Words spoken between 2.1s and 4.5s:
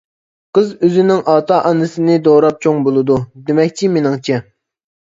دوراپ چوڭ بولىدۇ، دېمەكچى مېنىڭچە.